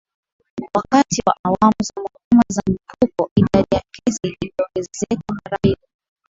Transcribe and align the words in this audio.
Wakati 0.73 1.21
wa 1.25 1.35
awamu 1.43 1.75
za 1.83 1.93
mapema 2.03 2.41
za 2.49 2.61
mlipuko 2.67 3.31
idadi 3.35 3.67
ya 3.71 3.81
kesi 3.91 4.19
iliongezeka 4.41 5.23
mara 5.43 5.57
mbili 5.63 5.81